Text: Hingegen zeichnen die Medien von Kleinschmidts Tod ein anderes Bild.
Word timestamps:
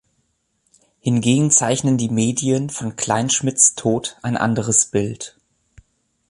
Hingegen 0.99 1.51
zeichnen 1.51 1.95
die 1.99 2.09
Medien 2.09 2.71
von 2.71 2.95
Kleinschmidts 2.95 3.75
Tod 3.75 4.17
ein 4.23 4.35
anderes 4.35 4.87
Bild. 4.87 5.37